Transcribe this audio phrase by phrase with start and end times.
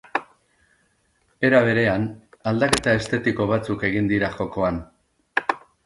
[1.49, 2.09] Era berean,
[2.53, 4.85] aldaketa estetiko batzuk egin dira jokoan.